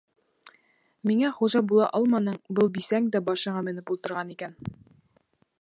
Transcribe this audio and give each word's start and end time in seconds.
Миңә 1.09 1.29
хужа 1.39 1.61
була 1.73 1.91
алманың, 1.99 2.41
был 2.61 2.73
бисәң 2.79 3.13
дә 3.17 3.25
башыңа 3.31 3.65
менеп 3.69 3.97
ултырған 3.97 4.37
икән! 4.39 4.61